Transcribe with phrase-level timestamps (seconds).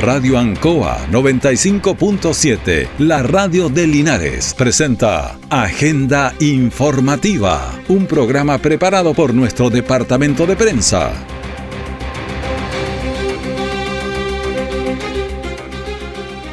[0.00, 9.70] Radio Ancoa 95.7, la radio de Linares, presenta Agenda Informativa, un programa preparado por nuestro
[9.70, 11.12] departamento de prensa.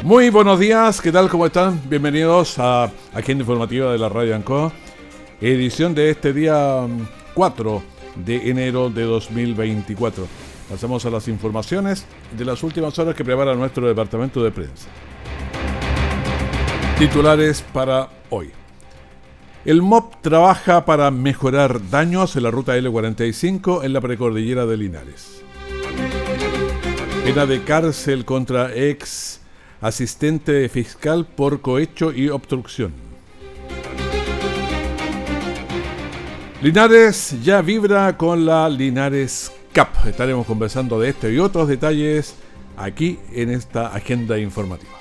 [0.02, 1.28] Muy buenos días, ¿qué tal?
[1.28, 1.80] ¿Cómo están?
[1.88, 4.72] Bienvenidos a Agenda Informativa de la Radio Ancoa,
[5.40, 6.84] edición de este día
[7.34, 7.82] 4
[8.16, 10.45] mm, de enero de 2024.
[10.68, 12.04] Pasamos a las informaciones
[12.36, 14.88] de las últimas horas que prepara nuestro departamento de prensa.
[16.98, 18.50] Titulares para hoy.
[19.64, 25.42] El MOP trabaja para mejorar daños en la ruta L45 en la precordillera de Linares.
[27.24, 29.40] Pena de cárcel contra ex
[29.80, 32.92] asistente fiscal por cohecho y obstrucción.
[36.62, 39.52] Linares ya vibra con la Linares
[40.06, 42.34] Estaremos conversando de este y otros detalles
[42.76, 44.92] aquí en esta agenda informativa.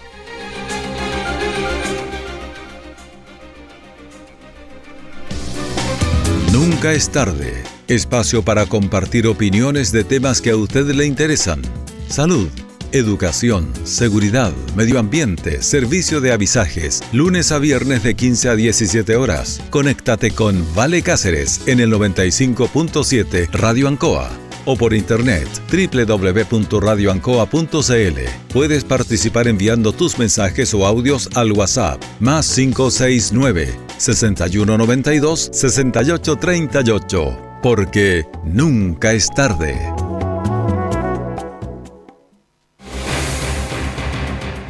[6.52, 7.64] Nunca es tarde.
[7.88, 11.62] Espacio para compartir opiniones de temas que a usted le interesan.
[12.10, 12.50] Salud,
[12.92, 17.04] educación, seguridad, medio ambiente, servicio de avisajes.
[17.14, 19.62] Lunes a viernes de 15 a 17 horas.
[19.70, 28.20] Conéctate con Vale Cáceres en el 95.7 Radio Ancoa o por internet www.radioancoa.cl.
[28.54, 39.14] Puedes participar enviando tus mensajes o audios al WhatsApp más 569 6192 6838 porque nunca
[39.14, 39.80] es tarde.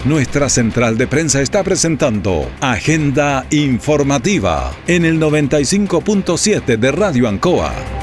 [0.05, 7.94] Nuestra central de prensa está presentando Agenda Informativa en el 95.7 de Radio Ancoa.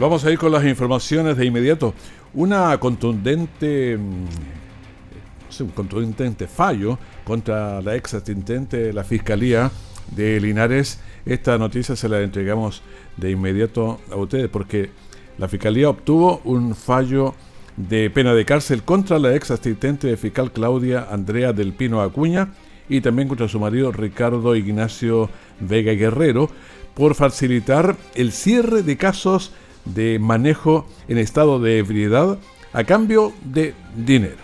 [0.00, 1.92] Vamos a ir con las informaciones de inmediato.
[2.32, 9.72] Una contundente, mm, un contundente fallo contra la ex asistente de la Fiscalía
[10.14, 11.00] de Linares.
[11.26, 12.80] Esta noticia se la entregamos
[13.16, 14.90] de inmediato a ustedes porque
[15.36, 17.34] la Fiscalía obtuvo un fallo
[17.76, 22.52] de pena de cárcel contra la ex asistente de fiscal Claudia Andrea del Pino Acuña
[22.88, 26.50] y también contra su marido Ricardo Ignacio Vega Guerrero
[26.94, 29.52] por facilitar el cierre de casos
[29.94, 32.38] de manejo en estado de ebriedad
[32.72, 34.36] a cambio de dinero.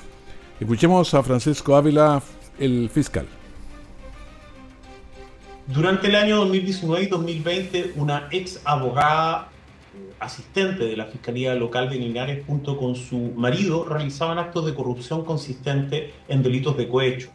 [0.61, 2.23] Escuchemos a Francisco Ávila,
[2.59, 3.27] el fiscal.
[5.67, 9.49] Durante el año 2019 y 2020, una ex abogada
[10.21, 15.25] asistente de la Fiscalía Local de Linares junto con su marido realizaban actos de corrupción
[15.25, 17.31] consistente en delitos de cohecho.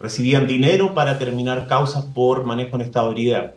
[0.00, 3.54] Recibían dinero para terminar causas por manejo en estado de ebriedad.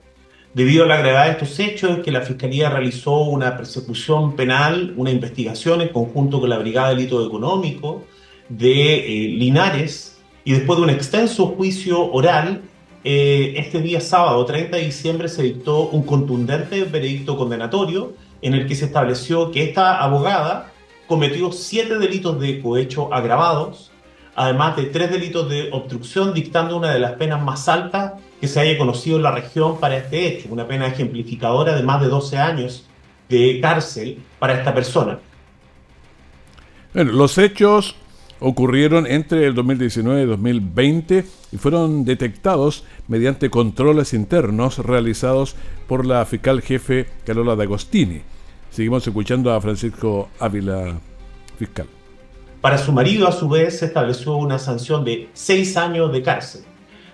[0.54, 5.10] Debido a la gravedad de estos hechos, que la Fiscalía realizó una persecución penal, una
[5.10, 8.04] investigación en conjunto con la Brigada de Delito Económico
[8.50, 12.64] de eh, Linares y después de un extenso juicio oral,
[13.06, 18.68] eh, este día sábado 30 de diciembre se dictó un contundente veredicto condenatorio en el
[18.68, 20.74] que se estableció que esta abogada
[21.08, 23.92] cometió siete delitos de cohecho agravados,
[24.36, 28.60] además de tres delitos de obstrucción, dictando una de las penas más altas que se
[28.60, 32.38] haya conocido en la región para este hecho, una pena ejemplificadora de más de 12
[32.40, 32.88] años
[33.30, 35.20] de cárcel para esta persona.
[36.92, 37.96] Bueno, los hechos
[38.40, 45.56] ocurrieron entre el 2019 y 2020 y fueron detectados mediante controles internos realizados
[45.88, 48.22] por la fiscal jefe Carola D'Agostini.
[48.72, 50.98] Seguimos escuchando a Francisco Ávila,
[51.60, 51.86] fiscal.
[52.60, 56.64] Para su marido, a su vez, se estableció una sanción de seis años de cárcel.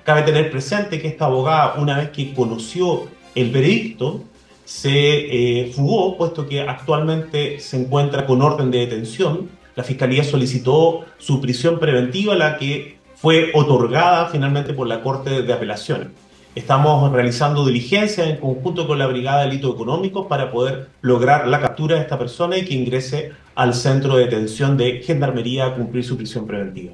[0.07, 4.23] Cabe tener presente que esta abogada, una vez que conoció el veredicto,
[4.63, 9.50] se eh, fugó, puesto que actualmente se encuentra con orden de detención.
[9.75, 15.51] La Fiscalía solicitó su prisión preventiva, la que fue otorgada finalmente por la Corte de
[15.51, 16.07] Apelaciones.
[16.56, 21.59] Estamos realizando diligencias en conjunto con la Brigada de Delitos Económicos para poder lograr la
[21.59, 26.05] captura de esta persona y que ingrese al centro de detención de Gendarmería a cumplir
[26.05, 26.93] su prisión preventiva.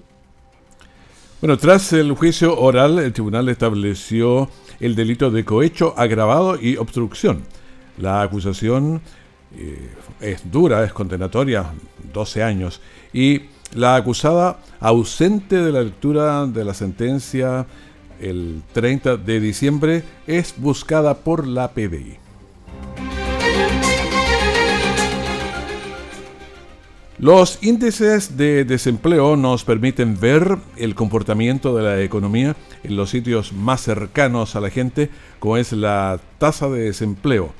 [1.44, 4.50] Bueno, tras el juicio oral, el tribunal estableció
[4.80, 7.44] el delito de cohecho agravado y obstrucción.
[7.98, 9.02] La acusación
[9.54, 9.90] eh,
[10.22, 11.66] es dura, es condenatoria,
[12.14, 12.80] 12 años,
[13.12, 13.42] y
[13.74, 17.68] la acusada, ausente de la lectura de la sentencia
[18.22, 22.23] el 30 de diciembre, es buscada por la PDI.
[27.24, 32.54] Los índices de desempleo nos permiten ver el comportamiento de la economía
[32.84, 35.10] en los sitios más cercanos a la gente,
[35.40, 37.54] como es la tasa de desempleo.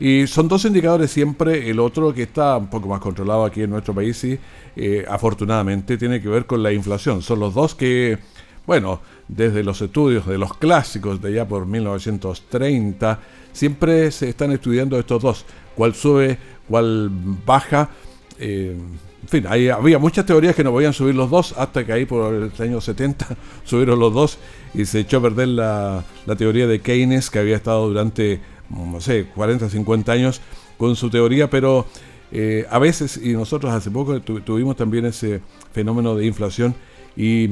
[0.00, 3.70] Y son dos indicadores siempre, el otro que está un poco más controlado aquí en
[3.70, 4.36] nuestro país y
[4.74, 7.22] eh, afortunadamente tiene que ver con la inflación.
[7.22, 8.18] Son los dos que,
[8.66, 13.20] bueno, desde los estudios de los clásicos de ya por 1930,
[13.52, 15.44] siempre se están estudiando estos dos,
[15.76, 16.36] cuál sube,
[16.66, 17.12] cuál
[17.46, 17.90] baja.
[18.38, 18.76] Eh,
[19.22, 22.32] en fin, había muchas teorías que no podían subir los dos, hasta que ahí por
[22.32, 23.26] el año 70
[23.64, 24.38] subieron los dos
[24.74, 26.04] y se echó a perder la,
[26.38, 28.40] teoría de Keynes, que había estado durante,
[28.70, 30.40] no sé, 40, 50 años
[30.76, 31.86] con su teoría, pero
[32.30, 35.40] eh, a veces, y nosotros hace poco tuvimos también ese
[35.72, 36.74] fenómeno de inflación
[37.16, 37.48] y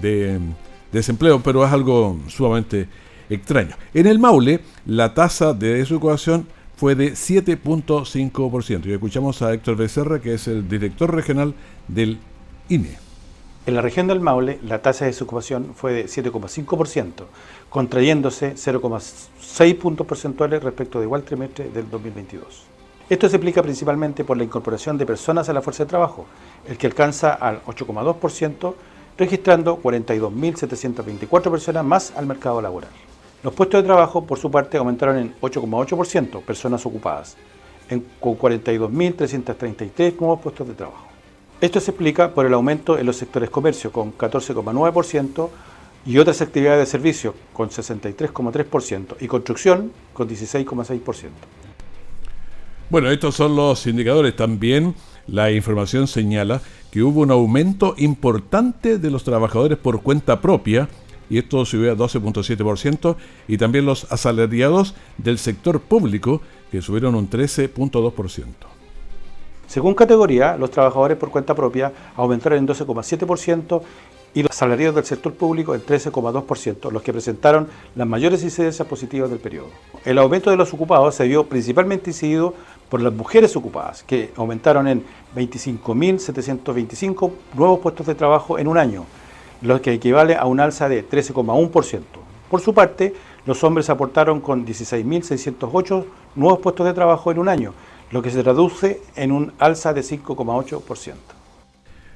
[0.00, 0.38] de
[0.92, 2.88] desempleo, pero es algo sumamente
[3.28, 3.74] extraño.
[3.92, 6.46] En el Maule, la tasa de desocupación
[6.78, 8.86] fue de 7.5%.
[8.86, 11.54] Y escuchamos a Héctor Becerra, que es el director regional
[11.88, 12.18] del
[12.68, 12.96] INE.
[13.66, 17.24] En la región del Maule, la tasa de desocupación fue de 7,5%,
[17.68, 22.62] contrayéndose 0,6 puntos porcentuales respecto de igual trimestre del 2022.
[23.10, 26.26] Esto se explica principalmente por la incorporación de personas a la fuerza de trabajo,
[26.68, 28.74] el que alcanza al 8,2%,
[29.18, 33.07] registrando 42.724 personas más al mercado laboral.
[33.42, 37.36] Los puestos de trabajo, por su parte, aumentaron en 8,8%, personas ocupadas,
[37.88, 41.06] en, con 42.333 nuevos puestos de trabajo.
[41.60, 45.48] Esto se explica por el aumento en los sectores comercio, con 14,9%,
[46.06, 51.28] y otras actividades de servicio, con 63,3%, y construcción, con 16,6%.
[52.90, 54.34] Bueno, estos son los indicadores.
[54.34, 54.94] También
[55.26, 60.88] la información señala que hubo un aumento importante de los trabajadores por cuenta propia,
[61.30, 63.16] y esto subió a 12.7%,
[63.48, 66.40] y también los asalariados del sector público,
[66.70, 68.44] que subieron un 13.2%.
[69.66, 73.82] Según categoría, los trabajadores por cuenta propia aumentaron en 12,7%
[74.34, 79.28] y los asalariados del sector público en 13,2%, los que presentaron las mayores incidencias positivas
[79.30, 79.68] del periodo.
[80.04, 82.54] El aumento de los ocupados se vio principalmente incidido
[82.88, 85.04] por las mujeres ocupadas, que aumentaron en
[85.36, 89.04] 25.725 nuevos puestos de trabajo en un año,
[89.62, 92.00] lo que equivale a un alza de 13,1%.
[92.50, 93.14] Por su parte,
[93.46, 96.04] los hombres aportaron con 16.608
[96.36, 97.74] nuevos puestos de trabajo en un año,
[98.10, 101.14] lo que se traduce en un alza de 5,8%.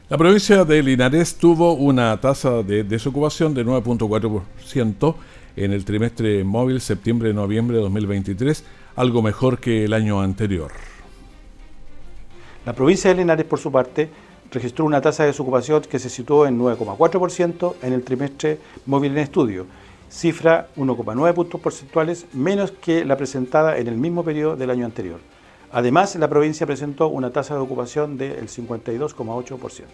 [0.08, 5.14] La provincia de Linares tuvo una tasa de desocupación de 9.4%
[5.56, 8.64] en el trimestre móvil septiembre-noviembre de 2023,
[8.96, 10.70] algo mejor que el año anterior.
[12.64, 14.10] La provincia de Linares, por su parte,
[14.52, 19.18] registró una tasa de desocupación que se situó en 9,4% en el trimestre móvil en
[19.18, 19.66] estudio,
[20.10, 25.20] cifra 1,9 puntos porcentuales menos que la presentada en el mismo periodo del año anterior.
[25.72, 29.84] Además, la provincia presentó una tasa de ocupación del 52,8%.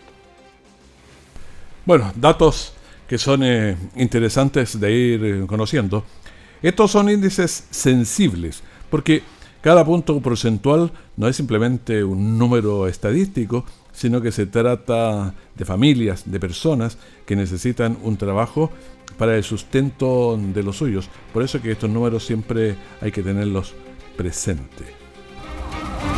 [1.86, 2.74] Bueno, datos
[3.06, 6.04] que son eh, interesantes de ir eh, conociendo.
[6.60, 9.22] Estos son índices sensibles, porque
[9.62, 13.64] cada punto porcentual no es simplemente un número estadístico,
[13.98, 18.70] sino que se trata de familias, de personas que necesitan un trabajo
[19.16, 21.10] para el sustento de los suyos.
[21.32, 23.74] Por eso que estos números siempre hay que tenerlos
[24.16, 24.86] presentes.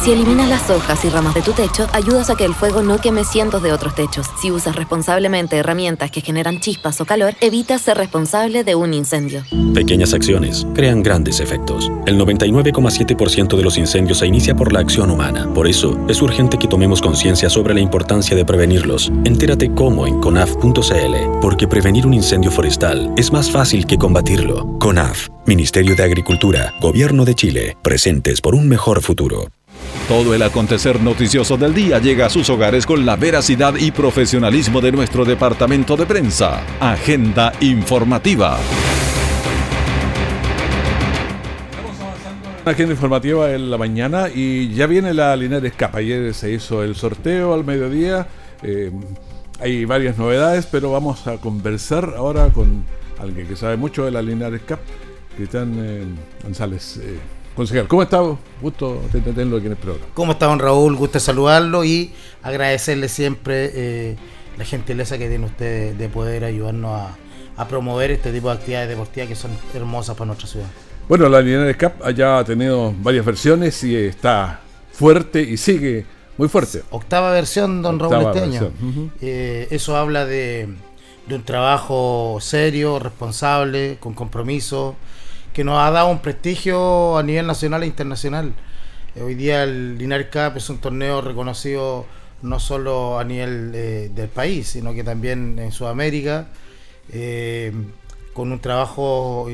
[0.03, 2.99] Si eliminas las hojas y ramas de tu techo, ayudas a que el fuego no
[3.03, 4.27] queme cientos de otros techos.
[4.41, 9.45] Si usas responsablemente herramientas que generan chispas o calor, evitas ser responsable de un incendio.
[9.75, 11.93] Pequeñas acciones crean grandes efectos.
[12.07, 15.47] El 99,7% de los incendios se inicia por la acción humana.
[15.53, 19.13] Por eso, es urgente que tomemos conciencia sobre la importancia de prevenirlos.
[19.25, 24.79] Entérate cómo en conaf.cl, porque prevenir un incendio forestal es más fácil que combatirlo.
[24.79, 29.51] CONAF, Ministerio de Agricultura, Gobierno de Chile, presentes por un mejor futuro.
[30.11, 34.81] Todo el acontecer noticioso del día llega a sus hogares con la veracidad y profesionalismo
[34.81, 36.67] de nuestro departamento de prensa.
[36.81, 38.59] Agenda informativa.
[42.65, 45.95] Agenda informativa en la mañana y ya viene la Linares Cup.
[45.95, 48.27] Ayer se hizo el sorteo al mediodía.
[48.65, 48.91] Eh,
[49.61, 52.85] hay varias novedades, pero vamos a conversar ahora con
[53.21, 54.81] alguien que sabe mucho de la Linares Cup,
[55.37, 56.05] Cristian eh,
[56.43, 56.97] González.
[56.97, 58.23] Eh, Concejal, ¿cómo está?
[58.63, 60.07] Gusto tenerlo aquí en el programa.
[60.15, 60.97] ¿Cómo está, don Raúl?
[60.97, 62.11] Gusto saludarlo y
[62.43, 64.17] agradecerle siempre eh,
[64.57, 67.11] la gentileza que tiene usted de poder ayudarnos
[67.59, 70.69] a, promover este tipo de actividades deportivas que son hermosas para nuestra ciudad.
[71.07, 76.07] Bueno, la Linares Cup ya ha tenido varias versiones y está fuerte y sigue
[76.39, 76.83] muy fuerte.
[76.89, 78.71] Octava versión, don Raúl, este año.
[79.21, 80.67] Eh, eso habla de,
[81.29, 84.97] de un trabajo serio, responsable, con compromiso
[85.53, 88.53] que nos ha dado un prestigio a nivel nacional e internacional.
[89.17, 92.07] Eh, hoy día el Linares Cup es un torneo reconocido
[92.43, 96.49] no solo a nivel eh, del país, sino que también en Sudamérica,
[97.13, 97.73] eh,
[98.33, 99.49] con un trabajo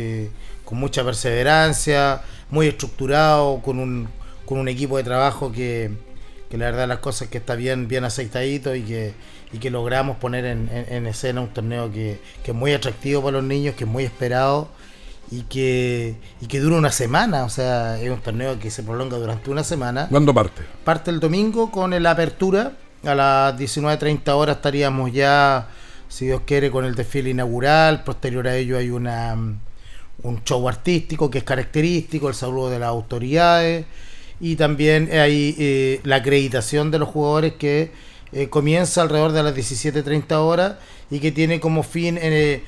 [0.64, 4.08] con mucha perseverancia, muy estructurado, con un,
[4.44, 5.90] con un equipo de trabajo que,
[6.50, 9.14] que la verdad las cosas que está bien, bien aceitadito y que,
[9.52, 13.44] y que logramos poner en, escena un torneo que, que, es muy atractivo para los
[13.44, 14.68] niños, que es muy esperado
[15.30, 19.16] y que, y que dura una semana, o sea, es un torneo que se prolonga
[19.16, 20.08] durante una semana.
[20.08, 20.62] ¿Cuándo parte?
[20.84, 22.72] Parte el domingo con la apertura,
[23.04, 25.68] a las 19.30 horas estaríamos ya,
[26.08, 29.36] si Dios quiere, con el desfile inaugural, posterior a ello hay una
[30.22, 33.86] un show artístico que es característico, el saludo de las autoridades
[34.40, 37.90] y también hay eh, la acreditación de los jugadores que
[38.32, 40.74] eh, comienza alrededor de las 17.30 horas
[41.10, 42.62] y que tiene como fin eh,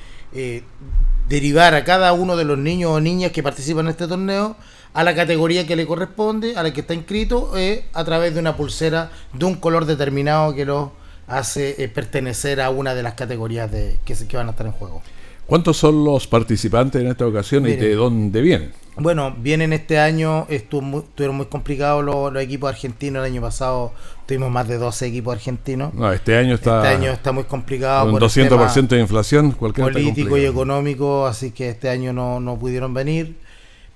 [1.29, 4.57] derivar a cada uno de los niños o niñas que participan en este torneo
[4.93, 7.53] a la categoría que le corresponde, a la que está inscrito,
[7.93, 10.91] a través de una pulsera de un color determinado que lo
[11.27, 15.03] hace pertenecer a una de las categorías de, que, que van a estar en juego.
[15.49, 18.71] ¿Cuántos son los participantes en esta ocasión y de dónde vienen?
[18.97, 23.25] Bueno, vienen este año, estuvo estuvieron muy complicados los, equipos argentinos.
[23.25, 23.91] El año pasado
[24.27, 25.91] tuvimos más de 12 equipos argentinos.
[25.95, 28.11] No, este año está, este año está muy complicado.
[28.11, 32.93] Con 200% de inflación, cualquier político y económico, así que este año no, no pudieron
[32.93, 33.37] venir.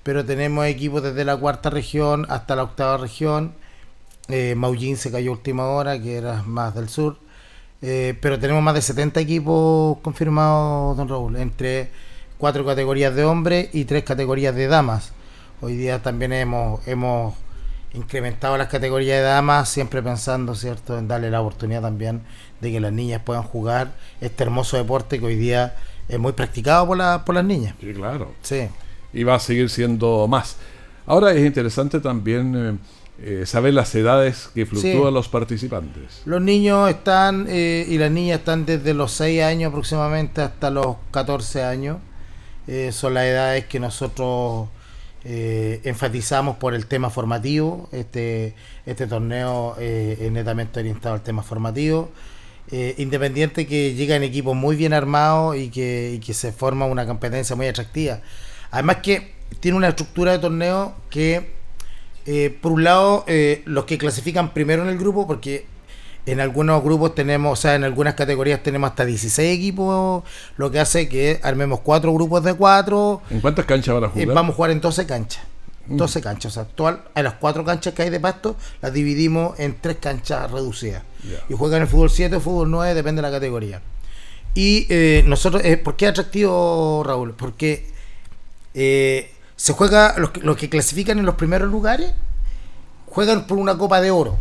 [0.01, 3.53] Pero tenemos equipos desde la cuarta región hasta la octava región.
[4.27, 7.17] Eh, Maullín se cayó última hora, que era más del sur.
[7.85, 11.89] Eh, pero tenemos más de 70 equipos confirmados, don Raúl, entre
[12.37, 15.11] cuatro categorías de hombres y tres categorías de damas.
[15.59, 17.35] Hoy día también hemos, hemos
[17.93, 22.21] incrementado las categorías de damas, siempre pensando, ¿cierto?, en darle la oportunidad también
[22.61, 25.75] de que las niñas puedan jugar este hermoso deporte que hoy día
[26.07, 27.75] es muy practicado por, la, por las niñas.
[27.81, 28.31] Sí, claro.
[28.43, 28.69] Sí.
[29.11, 30.55] Y va a seguir siendo más.
[31.05, 32.55] Ahora es interesante también...
[32.55, 36.23] Eh, eh, saber las edades que fluctúan los participantes.
[36.25, 40.97] Los niños están eh, y las niñas están desde los 6 años aproximadamente hasta los
[41.11, 41.99] 14 años.
[42.65, 44.67] Eh, son las edades que nosotros
[45.25, 47.87] enfatizamos por el tema formativo.
[47.93, 48.55] Este,
[48.85, 52.11] este torneo es netamente orientado al tema formativo.
[52.97, 57.05] independiente que llega en equipos muy bien armados y que, y que se forma una
[57.05, 58.19] competencia muy atractiva.
[58.71, 61.62] Además que tiene una estructura de torneo que
[62.25, 65.65] eh, por un lado, eh, los que clasifican primero en el grupo, porque
[66.25, 70.23] en algunos grupos tenemos, o sea, en algunas categorías tenemos hasta 16 equipos,
[70.55, 73.21] lo que hace que armemos cuatro grupos de cuatro.
[73.29, 74.23] ¿En cuántas canchas van a jugar?
[74.29, 75.43] Eh, vamos a jugar en 12 canchas.
[75.85, 76.23] 12 mm.
[76.23, 79.75] canchas, o sea, todas, a las cuatro canchas que hay de pasto las dividimos en
[79.81, 81.03] tres canchas reducidas.
[81.49, 83.81] Y juegan el fútbol 7 o fútbol 9, depende de la categoría.
[84.55, 84.87] Y
[85.25, 87.33] nosotros, ¿por qué es atractivo, Raúl?
[87.33, 87.85] Porque
[89.63, 92.11] se juega, los que, clasifican en los primeros lugares,
[93.05, 94.37] juegan por una copa de oro.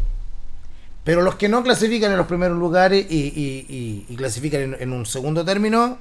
[1.04, 5.98] Pero los que no clasifican en los primeros lugares y, clasifican en, un segundo término,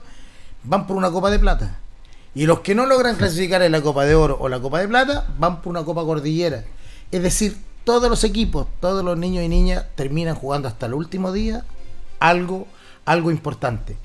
[0.63, 1.77] van por una copa de plata.
[2.33, 4.87] Y los que no logran clasificar en la copa de oro o la copa de
[4.87, 6.63] plata, van por una copa cordillera.
[7.11, 11.31] Es decir, todos los equipos, todos los niños y niñas terminan jugando hasta el último
[11.31, 11.63] día
[12.19, 12.65] algo,
[13.05, 13.97] algo importante,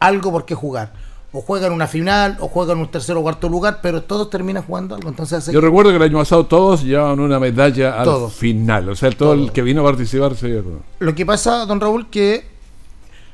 [0.00, 3.80] algo por qué jugar o juegan una final, o juegan un tercer o cuarto lugar,
[3.82, 5.08] pero todos terminan jugando algo.
[5.08, 9.10] Entonces Yo recuerdo que el año pasado todos llevaban una medalla al final, o sea,
[9.10, 10.62] todo, el que vino a participar se
[10.98, 12.46] Lo que pasa, don Raúl, que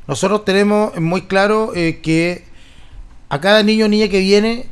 [0.07, 2.45] nosotros tenemos muy claro eh, que
[3.29, 4.67] a cada niño o niña que viene,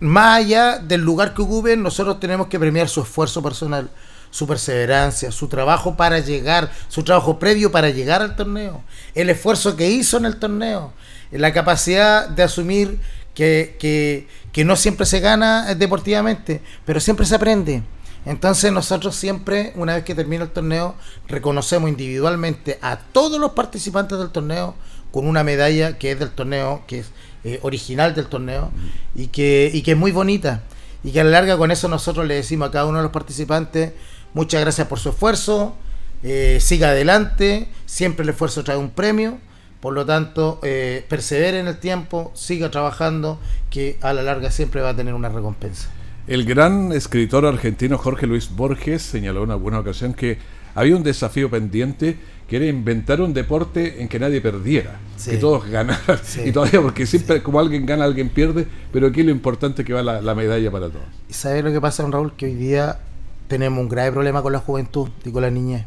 [0.00, 3.90] más allá del lugar que ocupen, nosotros tenemos que premiar su esfuerzo personal,
[4.30, 8.82] su perseverancia, su trabajo para llegar, su trabajo previo para llegar al torneo,
[9.14, 10.94] el esfuerzo que hizo en el torneo
[11.32, 12.98] la capacidad de asumir
[13.34, 14.26] que,
[14.64, 17.82] no siempre se gana deportivamente, pero siempre se aprende.
[18.24, 20.94] Entonces nosotros siempre, una vez que termina el torneo,
[21.26, 24.76] reconocemos individualmente a todos los participantes del torneo
[25.10, 27.10] con una medalla que es del torneo, que es
[27.44, 28.70] eh, original del torneo
[29.14, 30.62] y que, y que es muy bonita.
[31.02, 33.12] Y que a la larga con eso nosotros le decimos a cada uno de los
[33.12, 33.92] participantes,
[34.34, 35.74] muchas gracias por su esfuerzo,
[36.22, 39.38] eh, siga adelante, siempre el esfuerzo trae un premio
[39.82, 44.80] por lo tanto, eh, persevere en el tiempo, siga trabajando, que a la larga siempre
[44.80, 45.90] va a tener una recompensa.
[46.28, 50.38] El gran escritor argentino Jorge Luis Borges señaló en alguna ocasión que
[50.76, 55.68] había un desafío pendiente que era inventar un deporte en que nadie perdiera, que todos
[55.68, 56.20] ganaran.
[56.44, 59.94] Y todavía, porque siempre como alguien gana, alguien pierde, pero aquí lo importante es que
[59.94, 61.06] va la, medalla para todos.
[61.28, 62.34] ¿Y sabes lo que pasa, don Raúl?
[62.36, 63.00] Que hoy día
[63.48, 65.86] tenemos un grave problema con la juventud y con la niñez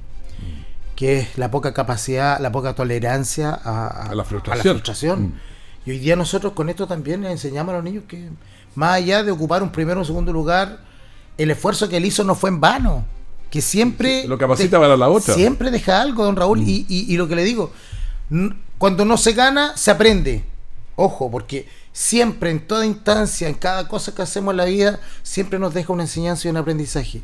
[0.96, 5.22] que es la poca capacidad, la poca tolerancia a, la frustración.
[5.22, 5.34] Mm.
[5.86, 8.30] Y hoy día nosotros con esto también le enseñamos a los niños que
[8.76, 10.80] más allá de ocupar un primero o un segundo lugar,
[11.38, 13.06] el esfuerzo que él hizo no fue en vano.
[13.50, 14.28] Que siempre...
[14.28, 15.34] lo capacita para la otra.
[15.34, 16.60] Siempre deja algo, don Raúl.
[16.60, 16.68] Mm.
[16.68, 17.72] Y, y, lo que le digo,
[18.78, 20.44] cuando no se gana, se aprende.
[20.96, 25.60] Ojo, porque siempre, en toda instancia, en cada cosa que hacemos en la vida, siempre
[25.60, 27.22] nos deja una enseñanza y un aprendizaje.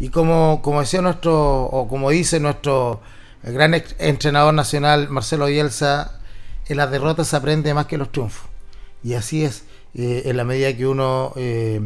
[0.00, 3.00] Y como, como decía nuestro, o como dice nuestro
[3.42, 6.20] gran entrenador nacional, Marcelo Bielsa,
[6.68, 8.48] en las derrotas se aprende más que los triunfos.
[9.02, 9.64] Y así es,
[9.94, 11.80] eh, en la medida que uno eh,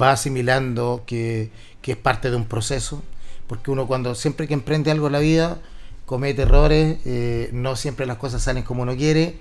[0.00, 1.50] va asimilando que,
[1.82, 3.02] que, es parte de un proceso,
[3.46, 5.58] porque uno cuando siempre que emprende algo en la vida,
[6.06, 9.38] comete errores, eh, no siempre las cosas salen como uno quiere,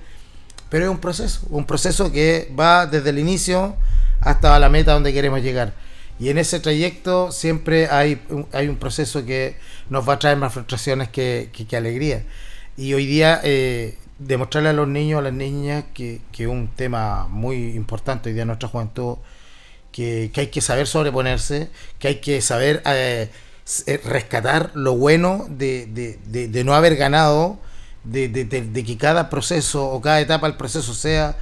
[0.69, 3.75] pero es un proceso, un proceso que va desde el inicio
[4.21, 5.73] hasta la meta donde queremos llegar.
[6.19, 8.21] Y en ese trayecto siempre hay,
[8.51, 9.55] hay un proceso que
[9.89, 12.23] nos va a traer más frustraciones que, que, alegría.
[12.75, 17.27] Y hoy día eh, demostrarle a los niños, a las niñas, que, es un tema
[17.29, 19.17] muy importante hoy día en nuestra juventud,
[19.93, 23.29] que, hay que saber sobreponerse, que hay que saber eh,
[23.87, 27.59] eh, rescatar lo bueno de, de, de no haber ganado
[28.03, 31.37] de, que cada proceso o cada etapa del proceso sea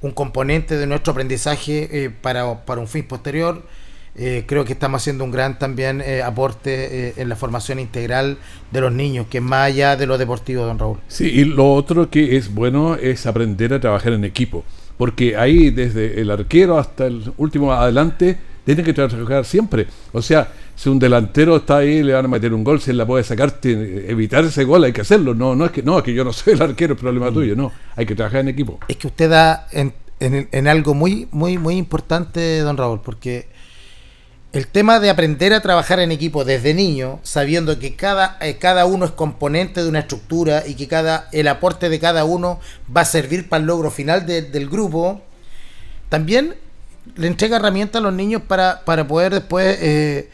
[0.00, 3.62] un componente de nuestro aprendizaje eh, para, un fin posterior.
[4.14, 8.38] Eh, creo que estamos haciendo un gran también aporte en la formación integral
[8.70, 10.98] de los niños, que es más allá de lo deportivo, don Raúl.
[11.06, 14.64] Sí, y lo otro que es bueno es aprender a trabajar en equipo,
[14.96, 19.86] porque ahí desde el arquero hasta el último adelante, tiene que trabajar siempre.
[20.12, 22.98] O sea, si un delantero está ahí, le van a meter un gol, si él
[22.98, 25.34] la puede sacar, evitar ese gol, hay que hacerlo.
[25.34, 27.34] No, no es que no, es que yo no soy el arquero, el problema mm.
[27.34, 27.72] tuyo, no.
[27.96, 28.78] Hay que trabajar en equipo.
[28.86, 33.48] Es que usted da en, en, algo muy, muy, muy importante, don Raúl, porque
[34.52, 38.84] el tema de aprender a trabajar en equipo desde niño, sabiendo que cada, eh, cada
[38.84, 42.60] uno es componente de una estructura y que cada, el aporte de cada uno
[42.94, 45.22] va a servir para el logro final del grupo,
[46.10, 46.54] también
[47.14, 50.28] le entrega herramientas a los niños para, para poder después eh,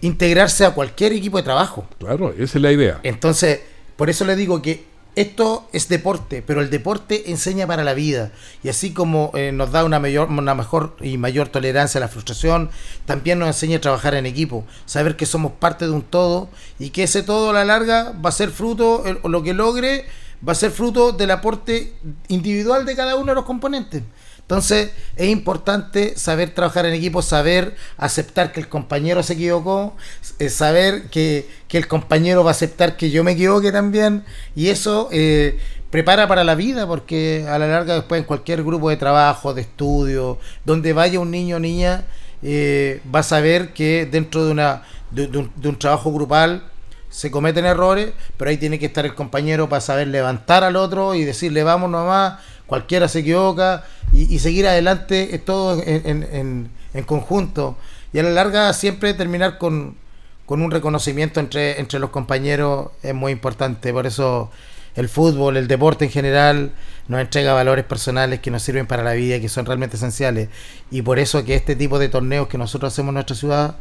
[0.00, 1.86] integrarse a cualquier equipo de trabajo.
[1.98, 3.00] Claro, esa es la idea.
[3.02, 3.60] Entonces,
[3.96, 4.84] por eso le digo que
[5.16, 8.32] esto es deporte, pero el deporte enseña para la vida.
[8.64, 12.08] Y así como eh, nos da una, mayor, una mejor y mayor tolerancia a la
[12.08, 12.70] frustración,
[13.06, 16.48] también nos enseña a trabajar en equipo, saber que somos parte de un todo
[16.80, 20.06] y que ese todo a la larga va a ser fruto, o lo que logre,
[20.46, 21.92] va a ser fruto del aporte
[22.28, 24.02] individual de cada uno de los componentes.
[24.44, 29.96] Entonces es importante saber trabajar en equipo, saber aceptar que el compañero se equivocó,
[30.38, 34.22] eh, saber que, el compañero va a aceptar que yo me equivoque también.
[34.54, 35.58] Y eso eh,
[35.90, 39.62] prepara para la vida porque a la larga después en cualquier grupo de trabajo, de
[39.62, 42.04] estudio, donde vaya un niño o niña,
[42.42, 46.62] eh, va a saber que dentro de, una, de, un, de un trabajo grupal
[47.08, 51.14] se cometen errores, pero ahí tiene que estar el compañero para saber levantar al otro
[51.14, 56.70] y decirle vamos nomás cualquiera se equivoca y, seguir adelante es todo en,
[57.06, 57.76] conjunto.
[58.12, 59.96] Y a la larga siempre terminar con,
[60.46, 63.92] un reconocimiento entre, entre los compañeros es muy importante.
[63.92, 64.50] Por eso
[64.94, 66.72] el fútbol, el deporte en general,
[67.08, 70.48] nos entrega valores personales que nos sirven para la vida, que son realmente esenciales.
[70.90, 73.76] Y por eso que este tipo de torneos que nosotros hacemos en nuestra ciudad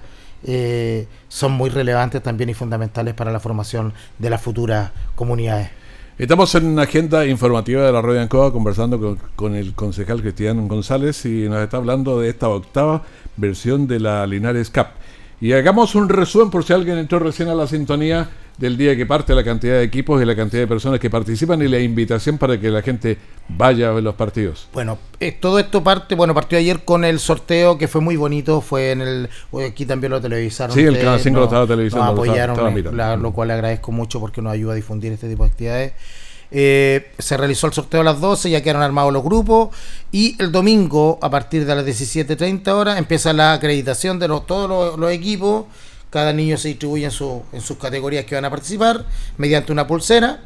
[0.46, 5.70] eh, son muy relevantes también y fundamentales para la formación de las futuras comunidades.
[6.24, 11.26] Estamos en una agenda informativa de la Radio Ancoa conversando con, el concejal Cristian González
[11.26, 13.04] y nos está hablando de esta octava
[13.36, 14.86] versión de la Linares Cup.
[15.42, 19.06] Y hagamos un resumen por si alguien entró recién a la sintonía del día que
[19.06, 22.38] parte la cantidad de equipos y la cantidad de personas que participan y la invitación
[22.38, 23.18] para que la gente
[23.50, 24.68] vaya a ver los partidos.
[24.74, 28.62] Bueno, eh, todo esto parte, bueno, partió ayer con el sorteo que fue muy bonito,
[28.62, 29.30] fue en el,
[29.68, 30.76] aquí también lo televisaron.
[30.76, 32.06] Sí, el Canal 5 lo estaba televisando.
[32.06, 35.94] Nos apoyaron, lo cual agradezco mucho porque nos ayuda a difundir este tipo de actividades.
[36.56, 39.70] Eh, se realizó el sorteo a las 12, ya quedaron armados los grupos
[40.12, 45.00] y el domingo a partir de las 17.30 horas empieza la acreditación de los, todos
[45.00, 45.66] los equipos
[46.14, 49.04] cada niño se distribuye en, su, en sus categorías que van a participar
[49.36, 50.42] mediante una pulsera.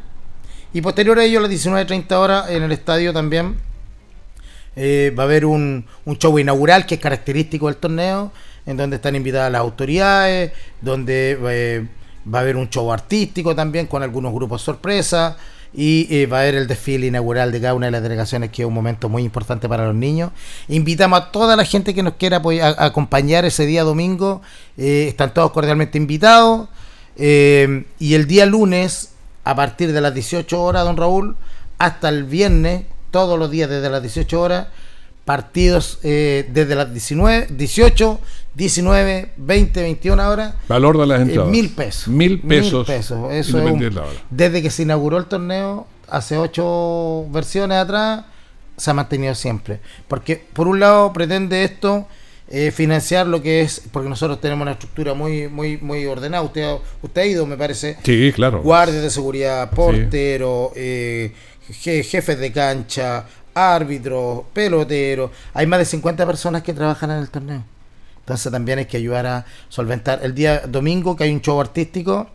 [0.74, 3.58] Y posterior a ello, a las 19.30 horas, en el estadio también
[4.78, 8.32] eh, va a haber un, un, show inaugural que es característico del torneo,
[8.66, 11.86] en donde están invitadas las autoridades, donde eh,
[12.34, 15.36] va a haber un show artístico también con algunos grupos sorpresa
[15.78, 18.64] y eh, va a haber el desfile inaugural de cada una de las delegaciones, que
[18.64, 20.32] es un momento muy importante para los niños.
[20.70, 22.42] Invitamos a toda la gente que nos quiera
[22.80, 24.42] acompañar ese día domingo,
[24.76, 26.68] eh, están todos cordialmente invitados.
[27.16, 29.12] Eh, y el día lunes,
[29.44, 31.38] a partir de las 18 horas, don Raúl,
[31.78, 34.68] hasta el viernes, todos los días desde las 18 horas,
[35.28, 38.20] partidos desde las 19, 18,
[38.58, 40.56] 19, 20, 21 horas.
[40.68, 41.52] Valor de las eh, entradas.
[41.52, 42.08] mil pesos.
[42.08, 42.90] Mil pesos.
[42.90, 43.54] Eso es
[44.32, 48.26] desde que se inauguró el torneo, hace ocho versiones atrás,
[48.76, 49.80] se ha mantenido siempre.
[50.08, 52.08] Porque por un lado pretende esto
[52.50, 56.42] eh, financiar lo que es, porque nosotros tenemos una estructura muy muy muy ordenada.
[56.42, 57.98] Usted, usted ha ido, me parece.
[58.04, 58.64] Sí, claro.
[58.64, 61.32] Guardias de seguridad, portero, eh,
[61.70, 63.26] jefes de cancha,
[63.58, 65.32] árbitros, peloteros.
[65.54, 67.64] Hay más de 50 personas que trabajan en el torneo.
[68.20, 70.20] Entonces también hay que ayudar a solventar.
[70.24, 72.30] El día domingo que hay un show artístico,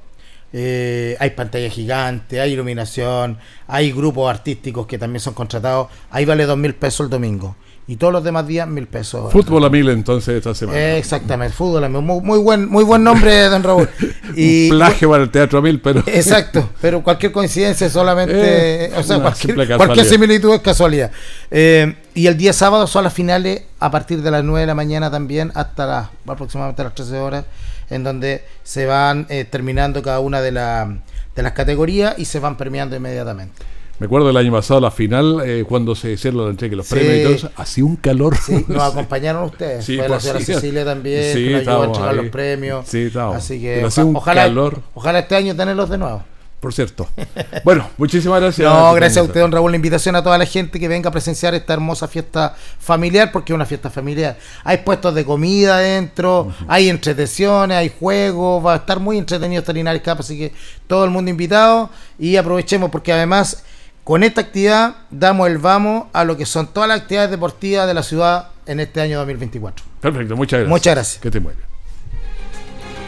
[0.52, 5.88] eh, hay pantalla gigante, hay iluminación, hay grupos artísticos que también son contratados.
[6.11, 7.56] Ahí vale dos mil pesos el domingo
[7.88, 9.32] y todos los demás días mil pesos.
[9.32, 10.96] Fútbol a mil entonces esta semana.
[10.96, 12.00] exactamente, fútbol a mil.
[12.00, 13.88] Muy, buen, muy buen nombre, don Raúl.
[14.34, 16.00] Y, Un plagio para el teatro a mil, pero.
[16.06, 18.86] Exacto, pero cualquier coincidencia solamente.
[18.86, 21.10] Eh, o sea, cualquier, similitud es casualidad.
[21.50, 24.74] Eh, y el día sábado son las finales a partir de las 9 de la
[24.74, 27.44] mañana también hasta las aproximadamente las 13 horas,
[27.90, 32.56] en donde se van eh, terminando cada una de, de las categorías y se van
[32.56, 33.71] premiando inmediatamente.
[33.98, 37.14] Me acuerdo del año pasado, la final, eh, cuando se hicieron la entrega los premios
[37.14, 38.37] y todo eso, hacía un calor.
[38.37, 39.87] Sí, nos acompañaron ustedes.
[39.87, 42.88] Fue la pues señora Cecilia también, que nos ayudó a entregar los premios.
[42.88, 43.37] Sí, estábamos.
[43.37, 46.24] Así que ojalá, ojalá este año tenerlos de nuevo
[46.62, 47.09] por cierto.
[47.64, 48.72] Bueno, muchísimas gracias.
[48.72, 51.12] No, gracias a usted, don Raúl, la invitación a toda la gente que venga a
[51.12, 54.37] presenciar esta hermosa fiesta familiar, porque es una fiesta familiar.
[54.64, 59.72] Hay puestos de comida adentro, hay entretenciones, hay juegos, va a estar muy entretenido esta
[59.72, 60.52] Linares Cup, así que
[60.87, 63.64] todo el mundo invitado y aprovechemos porque además
[64.04, 67.94] con esta actividad damos el vamos a lo que son todas las actividades deportivas de
[67.94, 69.84] la ciudad en este año 2024.
[70.00, 70.70] Perfecto, muchas gracias.
[70.70, 71.22] Muchas gracias.
[71.22, 71.60] Que te muera.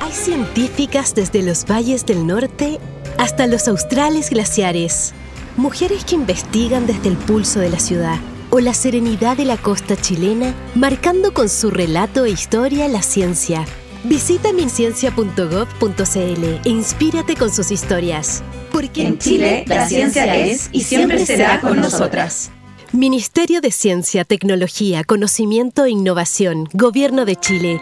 [0.00, 2.78] Hay científicas desde los valles del norte
[3.18, 5.14] hasta los australes glaciares.
[5.56, 8.18] Mujeres que investigan desde el pulso de la ciudad
[8.50, 13.64] o la serenidad de la costa chilena, marcando con su relato e historia la ciencia.
[14.04, 18.42] Visita minciencia.gov.cl e inspírate con sus historias.
[18.70, 22.50] Porque en Chile la ciencia es y siempre será con nosotras.
[22.92, 27.80] Ministerio de Ciencia, Tecnología, Conocimiento e Innovación, Gobierno de Chile.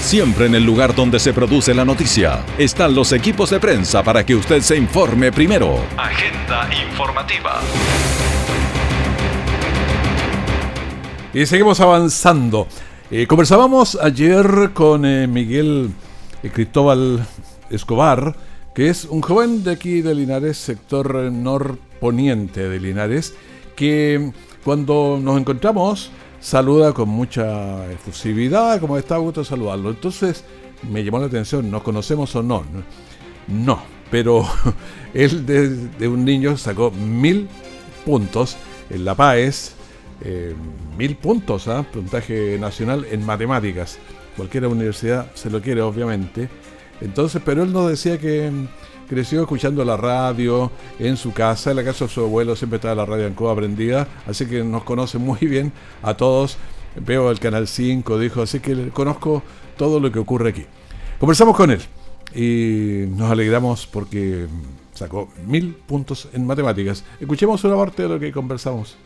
[0.00, 4.24] Siempre en el lugar donde se produce la noticia están los equipos de prensa para
[4.24, 5.84] que usted se informe primero.
[5.96, 7.60] Agenda informativa.
[11.32, 12.68] Y seguimos avanzando.
[13.10, 15.90] Eh, conversábamos ayer con eh, Miguel
[16.42, 17.26] eh, Cristóbal
[17.70, 18.34] Escobar
[18.74, 23.34] que es un joven de aquí de Linares, sector norponiente de Linares,
[23.76, 24.32] que
[24.64, 29.90] cuando nos encontramos saluda con mucha efusividad, como está a gusto saludarlo.
[29.90, 30.44] Entonces
[30.90, 32.64] me llamó la atención, ¿nos conocemos o no?
[33.46, 34.44] No, pero
[35.14, 37.48] él de, un niño sacó mil
[38.04, 38.56] puntos
[38.90, 39.76] en La Paz,
[40.22, 40.54] eh,
[40.96, 41.84] mil puntos, ¿ah?
[41.90, 43.98] puntaje nacional en matemáticas.
[44.36, 46.48] Cualquier universidad se lo quiere, obviamente.
[47.00, 48.50] Entonces, pero él nos decía que
[49.08, 52.94] creció escuchando la radio en su casa, en la casa de su abuelo siempre estaba
[52.94, 55.72] la radio en Cuba prendida, así que nos conoce muy bien
[56.02, 56.56] a todos.
[56.96, 59.42] Veo el Canal 5, dijo, así que conozco
[59.76, 60.64] todo lo que ocurre aquí.
[61.18, 61.80] Conversamos con él
[62.34, 64.46] y nos alegramos porque
[64.94, 67.04] sacó mil puntos en matemáticas.
[67.20, 68.96] Escuchemos una parte de lo que conversamos.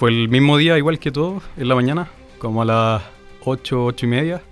[0.00, 2.08] Fue el mismo día, igual que todo, en la mañana,
[2.38, 3.02] como a las
[3.44, 4.42] 8, 8 y media.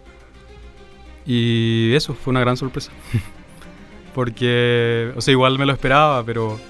[1.25, 2.93] Y eso, fue una gran sorpresa.
[4.15, 6.61] Porque, o sea, igual me lo esperaba, pero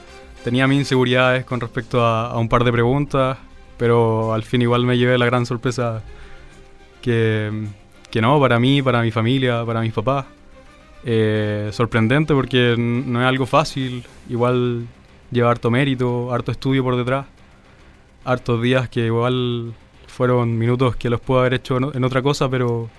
[0.45, 3.37] tenía mis inseguridades con respecto a, un par de preguntas,
[3.79, 6.05] pero al fin igual me llevé la gran sorpresa
[7.03, 7.51] que,
[8.13, 10.25] que no, para mí, para mi familia, para mis papás.
[11.03, 14.87] Eh, sorprendente porque no es algo fácil, igual
[15.33, 17.27] lleva harto mérito, harto estudio por detrás,
[18.25, 19.75] hartos días que igual
[20.07, 22.91] fueron minutos que los puedo haber hecho en otra cosa, pero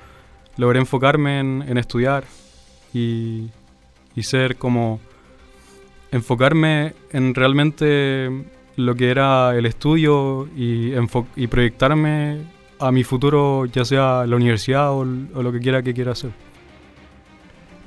[0.58, 2.24] logré enfocarme en, estudiar
[2.94, 3.50] y,
[4.22, 5.00] ser como
[6.12, 8.30] enfocarme en realmente
[8.76, 10.92] lo que era el estudio y,
[11.38, 12.42] y proyectarme
[12.80, 16.32] a mi futuro, ya sea la universidad o, lo que quiera que quiera hacer.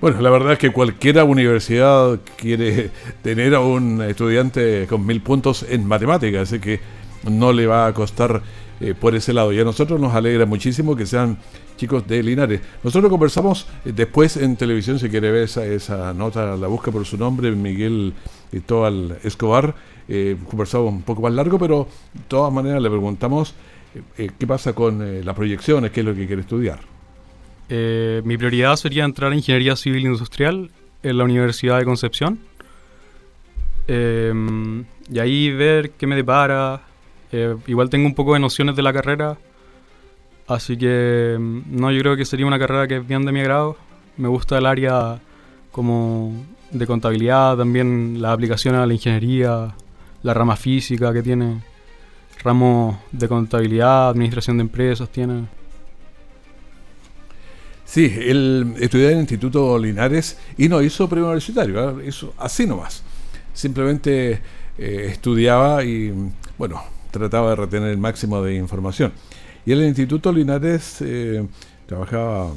[0.01, 2.91] Bueno, la verdad es que cualquier universidad quiere
[3.23, 6.81] tener a un estudiante con mil puntos en matemáticas, así que
[7.29, 8.43] no le va a costar
[8.83, 9.53] eh, por ese lado.
[9.53, 11.39] Y a nosotros nos alegra muchísimo que sean
[11.77, 12.61] chicos de Linares.
[12.83, 17.07] Nosotros conversamos eh, después en televisión, si quiere ver esa, esa nota, la busca por
[17.07, 18.13] su nombre, Miguel
[18.51, 19.73] Cristóbal Escobar.
[20.09, 23.55] Eh, conversamos un poco más largo, pero de todas maneras le preguntamos
[24.17, 26.81] qué pasa con las proyecciones, qué es lo que quiere estudiar.
[27.69, 30.71] mi prioridad sería entrar en Ingeniería Civil Industrial
[31.03, 32.41] en la Universidad de Concepción.
[33.87, 36.81] y ahí ver qué me depara.
[37.67, 39.39] Igual tengo un poco de nociones de la carrera
[40.47, 43.41] Así que mm, no, yo creo que sería una carrera que es bien de mi
[43.41, 43.77] agrado.
[44.17, 45.21] Me gusta el área
[45.71, 46.35] como
[46.71, 49.75] de contabilidad, también la aplicación a la ingeniería,
[50.23, 51.63] la rama física que tiene,
[52.43, 55.47] ramo de contabilidad, administración de empresas tiene.
[57.85, 62.09] Sí, él estudió en el Instituto Linares y no hizo preuniversitario, ¿eh?
[62.09, 63.03] hizo así nomás.
[63.53, 64.41] Simplemente
[64.79, 66.13] eh, estudiaba y,
[66.57, 69.13] bueno, trataba de retener el máximo de información.
[69.65, 71.47] Y en el Instituto Linares eh,
[71.87, 72.51] trabajaba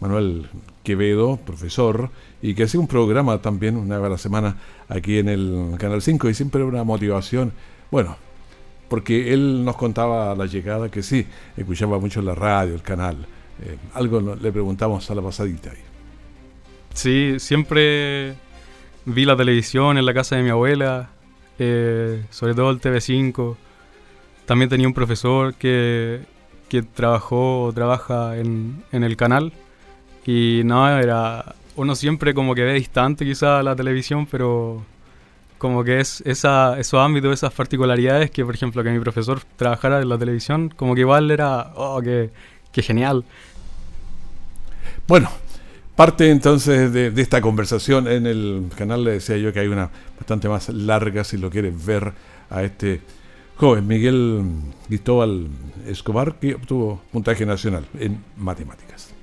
[0.00, 0.48] Manuel
[0.84, 4.56] Quevedo, profesor, y que hacía un programa también una vez a la semana
[4.88, 7.52] aquí en el Canal 5 y siempre una motivación,
[7.90, 8.16] bueno,
[8.88, 13.16] porque él nos contaba a la llegada que sí, escuchaba mucho la radio, el canal.
[13.64, 15.78] Eh, algo le preguntamos a la pasadita ahí.
[16.94, 18.34] Sí, siempre
[19.04, 21.10] vi la televisión en la casa de mi abuela,
[21.58, 23.56] eh, sobre todo el TV5.
[24.46, 26.20] También tenía un profesor que,
[26.68, 29.52] que trabajó o trabaja en, en el canal.
[30.26, 31.54] Y no, era.
[31.74, 34.84] Uno siempre como que ve distante quizá la televisión, pero
[35.58, 40.02] como que es esa, esos ámbitos, esas particularidades que, por ejemplo, que mi profesor trabajara
[40.02, 42.30] en la televisión, como que igual era, oh, qué,
[42.72, 43.24] qué genial.
[45.06, 45.30] Bueno,
[45.96, 50.48] Parte entonces de, esta conversación en el canal, le decía yo que hay una bastante
[50.48, 52.12] más larga si lo quieres ver
[52.48, 53.00] a este
[53.62, 54.42] joven Miguel
[54.88, 55.46] Cristóbal
[55.86, 59.14] Escobar que obtuvo puntaje nacional en matemáticas.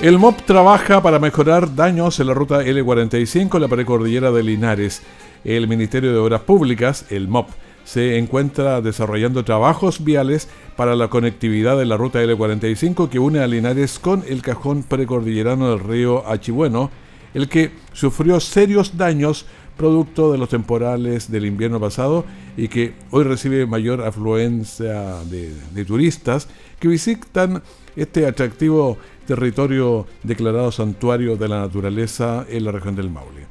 [0.00, 5.02] El MOP trabaja para mejorar daños en la ruta L45, la precordillera de Linares.
[5.42, 7.48] El Ministerio de Obras Públicas, el MOP,
[7.84, 13.48] se encuentra desarrollando trabajos viales para la conectividad de la ruta L45 que une a
[13.48, 16.92] Linares con el cajón precordillerano del río Achibueno,
[17.34, 19.46] el que sufrió serios daños
[19.78, 26.48] producto de los temporales del invierno pasado y que hoy recibe mayor afluencia de, turistas
[26.78, 27.62] que visitan
[27.96, 33.46] este atractivo territorio declarado santuario de la naturaleza en la región del Maule.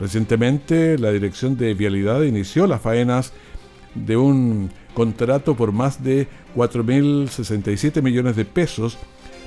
[0.00, 3.32] Recientemente, la Dirección de Vialidad inició las faenas
[3.94, 8.96] de un contrato por más de 4.067 millones de pesos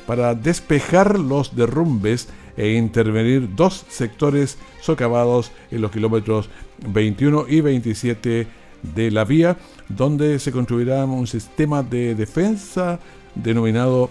[0.06, 6.50] para despejar los derrumbes e intervenir dos sectores socavados en los kilómetros
[6.88, 8.48] 21 y 27
[8.82, 13.00] de la vía, donde se construirá un sistema de defensa
[13.36, 14.10] denominado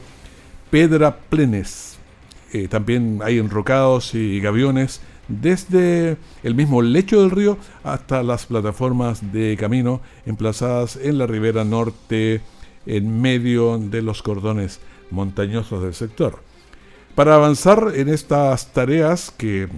[0.71, 1.99] Pedra Plenes.
[2.53, 9.33] Eh, también hay enrocados y gaviones desde el mismo lecho del río hasta las plataformas
[9.33, 12.41] de camino emplazadas en la ribera norte
[12.87, 14.81] en medio de los cordones
[15.11, 16.41] montañosos del sector.
[17.17, 19.69] Para avanzar en estas tareas que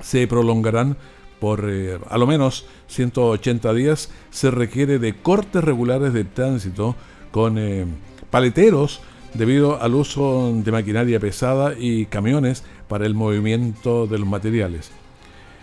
[0.00, 0.96] se prolongarán
[1.38, 6.96] por eh, a lo menos 180 días, se requiere de cortes regulares de tránsito
[7.30, 7.86] con eh,
[8.30, 9.00] paleteros
[9.34, 14.90] debido al uso de maquinaria pesada y camiones para el movimiento de los materiales.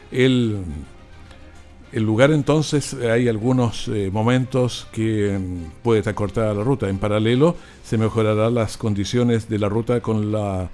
[0.10, 0.64] El,
[1.92, 6.88] lugar entonces hay algunos eh, momentos que mm, puede estar cortada la ruta.
[6.88, 10.70] En paralelo se mejorarán las condiciones de la ruta con la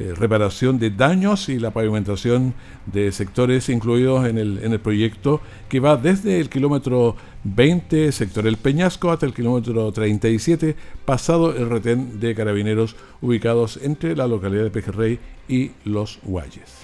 [0.00, 2.54] eh, reparación de daños y la pavimentación
[2.86, 8.46] de sectores incluidos en el, en el proyecto que va desde el kilómetro 20, sector
[8.46, 14.62] El Peñasco, hasta el kilómetro 37, pasado el retén de carabineros ubicados entre la localidad
[14.62, 15.18] de Pejerrey
[15.50, 16.78] y Los Guayes.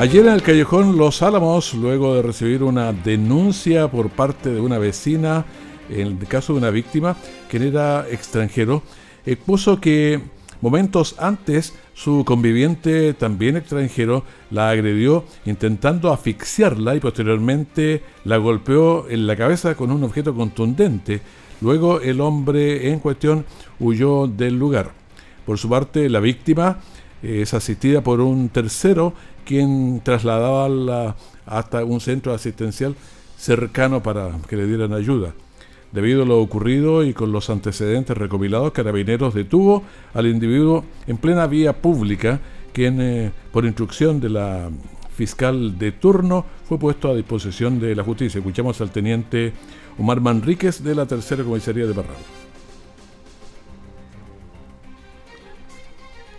[0.00, 4.78] Ayer en el callejón Los Álamos, luego de recibir una denuncia por parte de una
[4.78, 5.44] vecina,
[5.90, 7.14] en el caso de una víctima,
[7.50, 8.82] quien era extranjero,
[9.26, 10.22] expuso que
[10.62, 14.22] Momentos antes, su conviviente, también extranjero,
[14.52, 21.20] la agredió intentando asfixiarla y posteriormente la golpeó en la cabeza con un objeto contundente.
[21.60, 23.44] Luego el hombre en cuestión
[23.80, 24.92] huyó del lugar.
[25.44, 26.78] Por su parte, la víctima
[27.24, 32.94] es asistida por un tercero quien trasladaba hasta un centro asistencial
[33.36, 35.34] cercano para que le dieran ayuda.
[35.92, 39.82] Debido a lo ocurrido y con los antecedentes recopilados, Carabineros detuvo
[40.14, 42.40] al individuo en plena vía pública,
[42.72, 44.70] quien, eh, por instrucción de la
[45.14, 48.38] fiscal de turno, fue puesto a disposición de la justicia.
[48.38, 49.52] Escuchamos al teniente
[49.98, 52.16] Omar Manríquez de la tercera comisaría de Barral.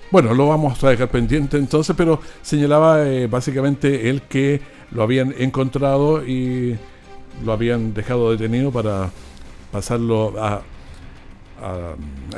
[0.10, 4.62] Bueno, lo vamos a dejar pendiente entonces, pero señalaba eh, básicamente él que
[4.92, 6.76] lo habían encontrado y
[7.46, 9.12] lo habían dejado detenido para
[9.74, 10.62] pasarlo a,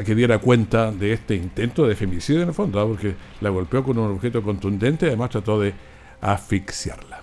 [0.06, 2.88] que diera cuenta de este intento de femicidio en el fondo, ¿ah?
[2.88, 5.74] porque la golpeó con un objeto contundente y además trató de
[6.22, 7.22] asfixiarla.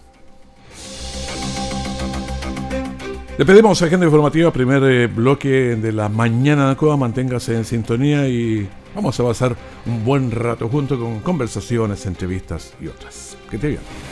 [3.39, 8.29] Le pedimos Agenda Informativa, primer eh, bloque de la mañana de Cuba, manténgase en sintonía
[8.29, 13.39] y vamos a pasar un buen rato junto con conversaciones, entrevistas y otras.
[13.51, 14.12] Que te bien.